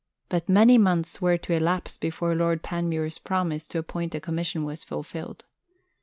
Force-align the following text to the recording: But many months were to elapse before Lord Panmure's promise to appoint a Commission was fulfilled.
But 0.29 0.49
many 0.49 0.79
months 0.79 1.21
were 1.21 1.37
to 1.37 1.53
elapse 1.53 1.95
before 1.95 2.33
Lord 2.33 2.63
Panmure's 2.63 3.19
promise 3.19 3.67
to 3.67 3.77
appoint 3.77 4.15
a 4.15 4.19
Commission 4.19 4.63
was 4.65 4.83
fulfilled. 4.83 5.45